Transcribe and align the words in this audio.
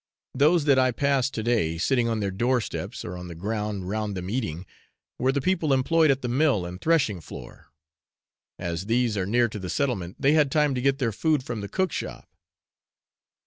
Those 0.33 0.65
that 0.65 0.79
I 0.79 0.89
passed 0.91 1.35
to 1.35 1.43
day, 1.43 1.77
sitting 1.77 2.07
on 2.09 2.21
their 2.21 2.31
doorsteps, 2.31 3.05
or 3.05 3.15
on 3.15 3.27
the 3.27 3.35
ground 3.35 3.87
round 3.87 4.17
them 4.17 4.31
eating, 4.31 4.65
were 5.19 5.31
the 5.31 5.41
people 5.41 5.71
employed 5.73 6.09
at 6.09 6.23
the 6.23 6.27
mill 6.27 6.65
and 6.65 6.81
threshing 6.81 7.21
floor. 7.21 7.67
As 8.57 8.87
these 8.87 9.15
are 9.15 9.27
near 9.27 9.47
to 9.47 9.59
the 9.59 9.69
settlement, 9.69 10.15
they 10.19 10.31
had 10.33 10.49
time 10.49 10.73
to 10.73 10.81
get 10.81 10.97
their 10.97 11.11
food 11.11 11.43
from 11.43 11.61
the 11.61 11.69
cook 11.69 11.91
shop. 11.91 12.27